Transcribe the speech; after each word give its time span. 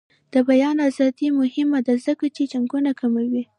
د 0.33 0.35
بیان 0.49 0.77
ازادي 0.89 1.27
مهمه 1.39 1.79
ده 1.87 1.93
ځکه 2.05 2.25
چې 2.35 2.43
جنګونه 2.51 2.91
کموي. 2.99 3.43